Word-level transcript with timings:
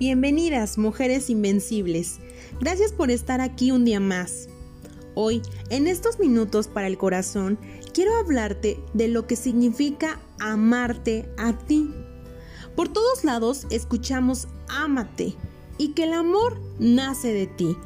Bienvenidas, 0.00 0.78
mujeres 0.78 1.28
invencibles. 1.28 2.20
Gracias 2.58 2.90
por 2.90 3.10
estar 3.10 3.42
aquí 3.42 3.70
un 3.70 3.84
día 3.84 4.00
más. 4.00 4.48
Hoy, 5.14 5.42
en 5.68 5.86
estos 5.86 6.18
minutos 6.18 6.68
para 6.68 6.86
el 6.86 6.96
corazón, 6.96 7.58
quiero 7.92 8.16
hablarte 8.16 8.80
de 8.94 9.08
lo 9.08 9.26
que 9.26 9.36
significa 9.36 10.18
amarte 10.40 11.28
a 11.36 11.52
ti. 11.52 11.90
Por 12.74 12.88
todos 12.88 13.24
lados 13.24 13.66
escuchamos 13.68 14.48
ámate 14.70 15.34
y 15.76 15.88
que 15.88 16.04
el 16.04 16.14
amor 16.14 16.58
nace 16.78 17.34
de 17.34 17.46
ti, 17.46 17.76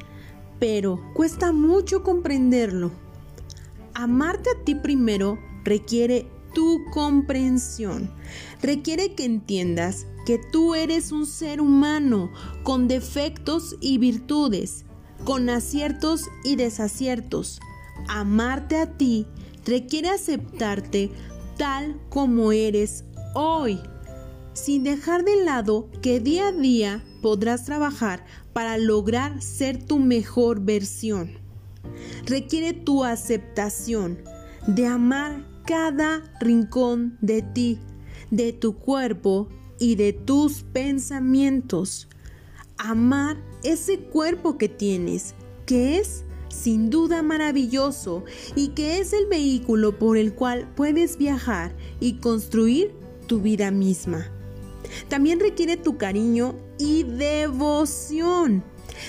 pero 0.57 1.01
cuesta 1.15 1.51
mucho 1.51 2.01
comprenderlo. 2.01 2.91
Amarte 3.93 4.51
a 4.51 4.63
ti 4.63 4.73
primero 4.73 5.37
requiere 5.65 6.29
tu 6.55 6.85
comprensión, 6.85 8.09
requiere 8.63 9.13
que 9.13 9.25
entiendas 9.25 10.07
que 10.25 10.39
tú 10.39 10.73
eres 10.73 11.11
un 11.11 11.27
ser 11.27 11.61
humano 11.61 12.31
con 12.63 12.87
defectos 12.87 13.75
y 13.79 13.99
virtudes, 13.99 14.85
con 15.23 15.49
aciertos 15.49 16.23
y 16.43 16.55
desaciertos. 16.55 17.59
Amarte 18.07 18.77
a 18.77 18.97
ti 18.97 19.27
requiere 19.65 20.09
aceptarte 20.09 21.11
tal 21.57 21.99
como 22.09 22.51
eres 22.51 23.03
hoy, 23.35 23.79
sin 24.53 24.83
dejar 24.83 25.25
de 25.25 25.43
lado 25.43 25.89
que 26.01 26.19
día 26.19 26.47
a 26.47 26.51
día 26.51 27.03
podrás 27.21 27.65
trabajar 27.65 28.25
para 28.53 28.77
lograr 28.77 29.41
ser 29.41 29.83
tu 29.83 29.99
mejor 29.99 30.61
versión. 30.61 31.37
Requiere 32.25 32.73
tu 32.73 33.03
aceptación 33.03 34.17
de 34.67 34.87
amar 34.87 35.54
cada 35.65 36.23
rincón 36.39 37.17
de 37.21 37.41
ti, 37.41 37.79
de 38.31 38.53
tu 38.53 38.77
cuerpo 38.77 39.49
y 39.79 39.95
de 39.95 40.13
tus 40.13 40.63
pensamientos. 40.63 42.07
Amar 42.77 43.37
ese 43.63 43.99
cuerpo 43.99 44.57
que 44.57 44.69
tienes, 44.69 45.35
que 45.65 45.97
es 45.97 46.25
sin 46.49 46.89
duda 46.89 47.21
maravilloso 47.21 48.23
y 48.55 48.69
que 48.69 48.99
es 48.99 49.13
el 49.13 49.25
vehículo 49.27 49.99
por 49.99 50.17
el 50.17 50.33
cual 50.33 50.71
puedes 50.75 51.17
viajar 51.17 51.75
y 51.99 52.19
construir 52.19 52.93
tu 53.27 53.41
vida 53.41 53.71
misma. 53.71 54.31
También 55.09 55.39
requiere 55.39 55.77
tu 55.77 55.97
cariño 55.97 56.55
y 56.77 57.03
devoción. 57.03 58.63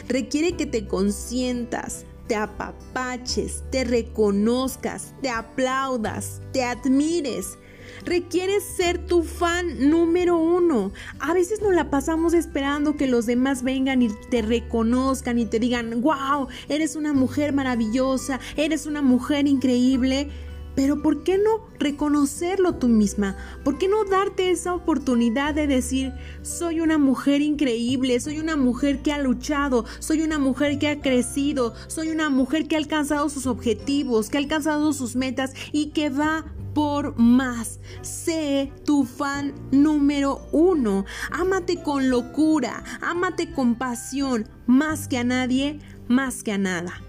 Requiere 0.09 0.57
que 0.57 0.67
te 0.67 0.87
consientas, 0.87 2.05
te 2.27 2.37
apapaches, 2.37 3.63
te 3.71 3.85
reconozcas, 3.85 5.15
te 5.23 5.29
aplaudas, 5.29 6.41
te 6.53 6.65
admires, 6.65 7.59
requieres 8.05 8.65
ser 8.65 8.99
tu 9.07 9.23
fan 9.23 9.91
número 9.91 10.39
uno. 10.39 10.93
A 11.21 11.35
veces 11.35 11.61
nos 11.63 11.75
la 11.75 11.91
pasamos 11.91 12.35
esperando 12.35 12.97
que 12.97 13.07
los 13.07 13.27
demás 13.27 13.63
vengan 13.63 14.03
y 14.03 14.09
te 14.31 14.43
reconozcan 14.43 15.39
y 15.39 15.47
te 15.47 15.59
digan, 15.59 16.03
wow, 16.03 16.49
eres 16.69 16.97
una 16.97 17.13
mujer 17.13 17.53
maravillosa, 17.53 18.41
eres 18.57 18.87
una 18.87 19.03
mujer 19.03 19.47
increíble. 19.47 20.31
Pero 20.77 21.03
¿por 21.03 21.25
qué 21.25 21.39
no 21.39 21.67
reconocerlo 21.81 22.75
tú 22.75 22.87
misma? 22.89 23.37
¿Por 23.65 23.79
qué 23.79 23.89
no 23.89 24.05
darte 24.05 24.51
esa 24.51 24.75
oportunidad 24.75 25.55
de 25.55 25.67
decir, 25.67 26.13
soy 26.43 26.81
una 26.81 26.99
mujer 26.99 27.41
increíble, 27.41 28.21
soy 28.21 28.39
una 28.39 28.57
mujer 28.57 29.01
que 29.03 29.11
ha 29.11 29.19
luchado, 29.19 29.87
soy 29.99 30.21
una 30.21 30.39
mujer 30.39 30.79
que 30.79 30.89
ha 30.89 31.01
crecido, 31.01 31.75
soy 31.89 32.11
una 32.11 32.29
mujer 32.29 32.69
que 32.69 32.77
ha 32.77 32.79
alcanzado 32.79 33.29
sus 33.31 33.47
objetivos, 33.47 34.29
que 34.29 34.37
ha 34.37 34.41
alcanzado 34.41 34.93
sus 34.93 35.17
metas 35.17 35.55
y 35.73 35.87
que 35.87 36.11
va 36.11 36.45
por 36.75 37.19
más. 37.19 37.81
Sé 38.03 38.71
tu 38.85 39.05
fan 39.05 39.55
número 39.73 40.47
uno. 40.53 41.07
Ámate 41.31 41.83
con 41.83 42.11
locura, 42.11 42.85
ámate 43.01 43.51
con 43.51 43.77
pasión, 43.77 44.47
más 44.67 45.09
que 45.09 45.17
a 45.17 45.25
nadie, 45.25 45.81
más 46.07 46.43
que 46.43 46.53
a 46.53 46.59
nada. 46.59 47.01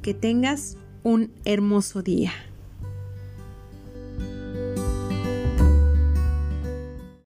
Que 0.00 0.14
tengas 0.14 0.78
un 1.02 1.30
hermoso 1.44 2.02
día. 2.02 2.32